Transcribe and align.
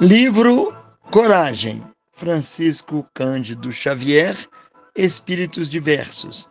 Livro 0.00 0.76
Coragem, 1.10 1.82
Francisco 2.12 3.08
Cândido 3.14 3.72
Xavier, 3.72 4.36
Espíritos 4.94 5.70
Diversos. 5.70 6.50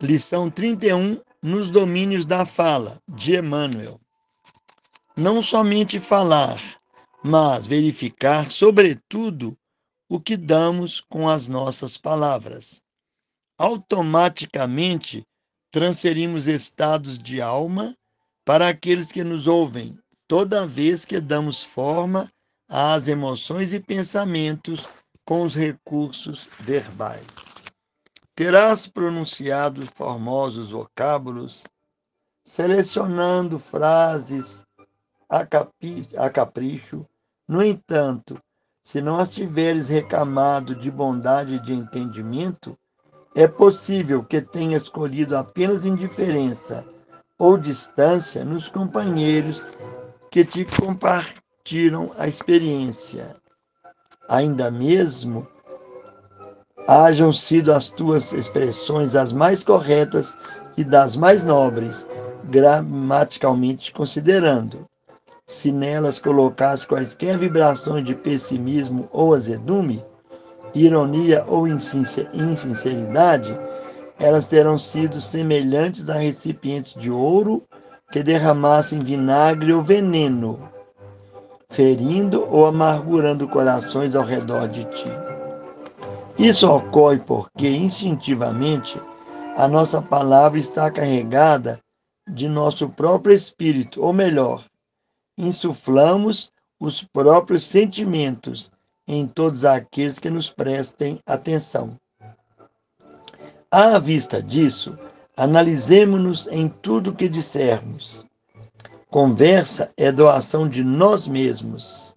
Lição 0.00 0.48
31, 0.48 1.20
Nos 1.42 1.68
Domínios 1.68 2.24
da 2.24 2.44
Fala, 2.44 3.00
de 3.08 3.34
Emmanuel. 3.34 4.00
Não 5.16 5.42
somente 5.42 5.98
falar, 5.98 6.60
mas 7.24 7.66
verificar, 7.66 8.48
sobretudo, 8.48 9.58
o 10.08 10.20
que 10.20 10.36
damos 10.36 11.00
com 11.00 11.28
as 11.28 11.48
nossas 11.48 11.98
palavras. 11.98 12.80
Automaticamente 13.58 15.24
transferimos 15.72 16.46
estados 16.46 17.18
de 17.18 17.40
alma 17.40 17.92
para 18.44 18.68
aqueles 18.68 19.10
que 19.10 19.24
nos 19.24 19.48
ouvem, 19.48 19.98
toda 20.28 20.68
vez 20.68 21.04
que 21.04 21.20
damos 21.20 21.64
forma 21.64 22.30
às 22.68 23.08
emoções 23.08 23.72
e 23.72 23.80
pensamentos 23.80 24.88
com 25.24 25.42
os 25.42 25.54
recursos 25.54 26.48
verbais. 26.60 27.52
Terás 28.34 28.86
pronunciado 28.86 29.86
formosos 29.86 30.70
vocábulos, 30.70 31.64
selecionando 32.44 33.58
frases 33.58 34.64
a, 35.28 35.44
capi, 35.46 36.08
a 36.16 36.28
capricho. 36.28 37.06
No 37.48 37.62
entanto, 37.62 38.40
se 38.82 39.00
não 39.00 39.18
as 39.18 39.30
tiveres 39.30 39.88
recamado 39.88 40.74
de 40.74 40.90
bondade 40.90 41.54
e 41.54 41.62
de 41.62 41.72
entendimento, 41.72 42.78
é 43.34 43.46
possível 43.48 44.24
que 44.24 44.40
tenhas 44.40 44.84
escolhido 44.84 45.36
apenas 45.36 45.84
indiferença 45.84 46.86
ou 47.38 47.56
distância 47.56 48.44
nos 48.44 48.68
companheiros 48.68 49.66
que 50.30 50.44
te 50.44 50.64
compartilham 50.64 51.45
tiram 51.66 52.12
a 52.16 52.28
experiência. 52.28 53.34
Ainda 54.28 54.70
mesmo 54.70 55.46
hajam 56.88 57.32
sido 57.32 57.72
as 57.72 57.88
tuas 57.88 58.32
expressões 58.32 59.16
as 59.16 59.32
mais 59.32 59.64
corretas 59.64 60.38
e 60.76 60.84
das 60.84 61.16
mais 61.16 61.44
nobres, 61.44 62.08
gramaticalmente 62.44 63.92
considerando. 63.92 64.86
Se 65.44 65.72
nelas 65.72 66.20
colocasse 66.20 66.86
quaisquer 66.86 67.36
vibrações 67.36 68.04
de 68.04 68.14
pessimismo 68.14 69.08
ou 69.12 69.34
azedume, 69.34 70.04
ironia 70.72 71.44
ou 71.48 71.66
insinceridade, 71.66 73.52
elas 74.20 74.46
terão 74.46 74.78
sido 74.78 75.20
semelhantes 75.20 76.08
a 76.08 76.14
recipientes 76.14 76.94
de 76.94 77.10
ouro 77.10 77.64
que 78.12 78.22
derramassem 78.22 79.00
vinagre 79.00 79.72
ou 79.72 79.82
veneno 79.82 80.75
ferindo 81.68 82.46
ou 82.50 82.66
amargurando 82.66 83.48
corações 83.48 84.14
ao 84.14 84.24
redor 84.24 84.68
de 84.68 84.84
ti. 84.84 85.08
Isso 86.38 86.68
ocorre 86.68 87.18
porque, 87.18 87.68
instintivamente, 87.68 89.00
a 89.56 89.66
nossa 89.66 90.02
palavra 90.02 90.58
está 90.58 90.90
carregada 90.90 91.80
de 92.28 92.48
nosso 92.48 92.88
próprio 92.88 93.34
espírito, 93.34 94.02
ou 94.02 94.12
melhor, 94.12 94.64
insuflamos 95.38 96.52
os 96.78 97.02
próprios 97.02 97.64
sentimentos 97.64 98.70
em 99.08 99.26
todos 99.26 99.64
aqueles 99.64 100.18
que 100.18 100.28
nos 100.28 100.50
prestem 100.50 101.20
atenção. 101.24 101.96
À 103.70 103.98
vista 103.98 104.42
disso, 104.42 104.98
analisemos-nos 105.36 106.46
em 106.48 106.68
tudo 106.68 107.10
o 107.10 107.14
que 107.14 107.28
dissermos. 107.28 108.26
Conversa 109.08 109.92
é 109.96 110.10
doação 110.10 110.68
de 110.68 110.82
nós 110.82 111.28
mesmos. 111.28 112.12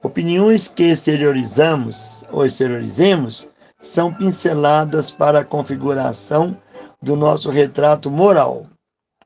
Opiniões 0.00 0.68
que 0.68 0.84
exteriorizamos 0.84 2.24
ou 2.30 2.46
exteriorizemos 2.46 3.50
são 3.80 4.14
pinceladas 4.14 5.10
para 5.10 5.40
a 5.40 5.44
configuração 5.44 6.56
do 7.02 7.16
nosso 7.16 7.50
retrato 7.50 8.12
moral. 8.12 8.68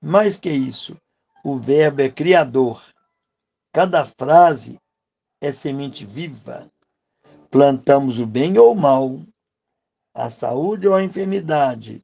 Mais 0.01 0.39
que 0.39 0.49
isso, 0.49 0.97
o 1.45 1.59
verbo 1.59 2.01
é 2.01 2.09
criador. 2.09 2.83
Cada 3.71 4.07
frase 4.07 4.81
é 5.43 5.53
semente 5.53 6.07
viva. 6.07 6.71
Plantamos 7.51 8.19
o 8.19 8.27
bem 8.27 8.57
ou 8.59 8.73
o 8.73 8.77
mal, 8.77 9.21
a 10.15 10.31
saúde 10.31 10.89
ou 10.89 10.95
a 10.95 11.05
enfermidade, 11.05 12.03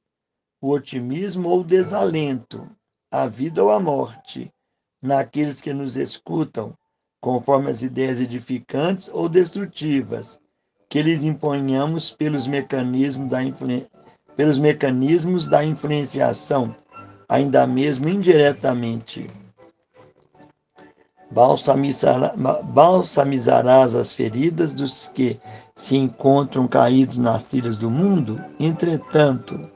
o 0.61 0.71
otimismo 0.71 1.49
ou 1.49 1.61
o 1.61 1.65
desalento, 1.65 2.71
a 3.11 3.27
vida 3.27 3.65
ou 3.65 3.71
a 3.71 3.81
morte, 3.81 4.53
naqueles 5.05 5.61
que 5.61 5.75
nos 5.75 5.97
escutam, 5.97 6.73
conforme 7.21 7.71
as 7.71 7.83
ideias 7.83 8.19
edificantes 8.19 9.11
ou 9.13 9.29
destrutivas 9.29 10.41
que 10.89 11.03
lhes 11.03 11.25
imponhamos 11.25 12.11
pelos 12.11 12.47
mecanismos 12.47 13.29
da, 13.29 13.41
pelos 14.37 14.59
mecanismos 14.59 15.47
da 15.47 15.65
influenciação, 15.65 16.75
ainda 17.29 17.67
mesmo 17.67 18.09
indiretamente. 18.09 19.31
balsamizarás 21.31 23.95
as 23.95 24.13
feridas 24.13 24.73
dos 24.73 25.09
que 25.09 25.39
se 25.75 25.97
encontram 25.97 26.67
caídos 26.67 27.19
nas 27.19 27.45
trilhas 27.45 27.77
do 27.77 27.91
mundo? 27.91 28.43
Entretanto, 28.59 29.71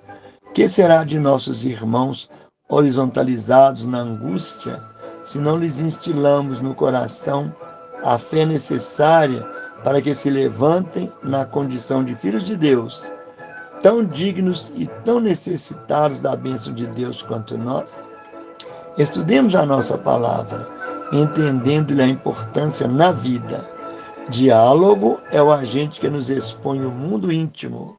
que 0.55 0.67
será 0.69 1.05
de 1.05 1.19
nossos 1.19 1.63
irmãos 1.65 2.31
horizontalizados 2.69 3.87
na 3.87 3.99
angústia? 3.99 4.83
Se 5.29 5.39
não 5.39 5.59
lhes 5.59 5.79
instilamos 5.79 6.63
no 6.63 6.75
coração 6.75 7.55
a 8.03 8.17
fé 8.17 8.47
necessária 8.47 9.47
para 9.85 10.01
que 10.01 10.15
se 10.15 10.31
levantem 10.31 11.13
na 11.23 11.45
condição 11.45 12.03
de 12.03 12.15
filhos 12.15 12.45
de 12.45 12.57
Deus, 12.57 13.13
tão 13.83 14.03
dignos 14.03 14.73
e 14.75 14.87
tão 15.05 15.21
necessitados 15.21 16.21
da 16.21 16.35
bênção 16.35 16.73
de 16.73 16.87
Deus 16.87 17.21
quanto 17.23 17.59
nós? 17.59 18.09
Estudemos 18.97 19.55
a 19.55 19.67
nossa 19.67 19.99
palavra, 19.99 20.67
entendendo-lhe 21.13 22.01
a 22.01 22.09
importância 22.09 22.89
na 22.89 23.13
vida. 23.13 23.69
Diálogo 24.31 25.21
é 25.31 25.43
o 25.43 25.53
agente 25.53 26.01
que 26.01 26.09
nos 26.09 26.31
expõe 26.31 26.83
o 26.87 26.91
mundo 26.91 27.31
íntimo. 27.31 27.97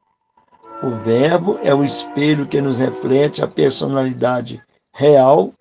O 0.82 0.90
verbo 1.04 1.60
é 1.62 1.72
o 1.72 1.84
espelho 1.84 2.44
que 2.44 2.60
nos 2.60 2.78
reflete 2.78 3.40
a 3.40 3.46
personalidade 3.46 4.60
real 4.92 5.52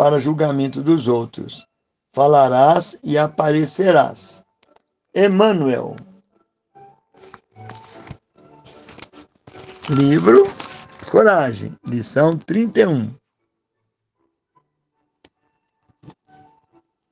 para 0.00 0.18
julgamento 0.18 0.80
dos 0.80 1.06
outros. 1.06 1.66
Falarás 2.14 2.98
e 3.04 3.18
aparecerás. 3.18 4.42
Emmanuel. 5.14 5.94
Livro 9.90 10.44
Coragem, 11.10 11.76
lição 11.86 12.38
31. 12.38 13.10